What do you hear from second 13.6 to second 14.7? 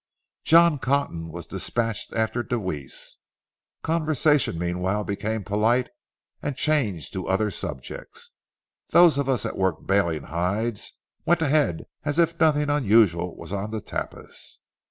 the tapis.